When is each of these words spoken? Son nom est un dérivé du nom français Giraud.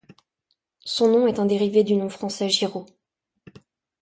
Son 0.83 1.09
nom 1.11 1.27
est 1.27 1.37
un 1.37 1.45
dérivé 1.45 1.83
du 1.83 1.95
nom 1.95 2.09
français 2.09 2.49
Giraud. 2.49 2.87